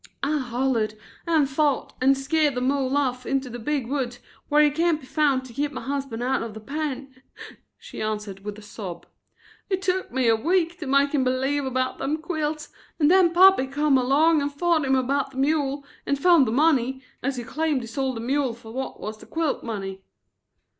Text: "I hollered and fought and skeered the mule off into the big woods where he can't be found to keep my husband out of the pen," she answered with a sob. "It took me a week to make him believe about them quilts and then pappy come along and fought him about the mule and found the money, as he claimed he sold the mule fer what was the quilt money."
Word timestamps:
"I 0.23 0.39
hollered 0.39 0.95
and 1.27 1.47
fought 1.47 1.93
and 2.01 2.17
skeered 2.17 2.55
the 2.55 2.61
mule 2.61 2.97
off 2.97 3.23
into 3.23 3.51
the 3.51 3.59
big 3.59 3.85
woods 3.85 4.17
where 4.49 4.63
he 4.63 4.71
can't 4.71 4.99
be 4.99 5.05
found 5.05 5.45
to 5.45 5.53
keep 5.53 5.71
my 5.71 5.81
husband 5.81 6.23
out 6.23 6.41
of 6.41 6.55
the 6.55 6.59
pen," 6.59 7.21
she 7.77 8.01
answered 8.01 8.39
with 8.43 8.57
a 8.57 8.63
sob. 8.63 9.05
"It 9.69 9.79
took 9.83 10.11
me 10.11 10.27
a 10.27 10.35
week 10.35 10.79
to 10.79 10.87
make 10.87 11.11
him 11.11 11.23
believe 11.23 11.65
about 11.65 11.99
them 11.99 12.17
quilts 12.17 12.69
and 12.97 13.11
then 13.11 13.31
pappy 13.31 13.67
come 13.67 13.95
along 13.95 14.41
and 14.41 14.51
fought 14.51 14.85
him 14.85 14.95
about 14.95 15.29
the 15.29 15.37
mule 15.37 15.85
and 16.07 16.17
found 16.17 16.47
the 16.47 16.51
money, 16.51 17.03
as 17.21 17.35
he 17.37 17.43
claimed 17.43 17.81
he 17.81 17.87
sold 17.87 18.15
the 18.15 18.21
mule 18.21 18.55
fer 18.55 18.71
what 18.71 18.99
was 18.99 19.19
the 19.19 19.27
quilt 19.27 19.63
money." 19.63 20.01